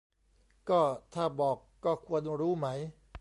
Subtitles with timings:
[0.69, 0.81] ก็
[1.13, 2.67] ถ้าบอกก็ควรรู้ไหม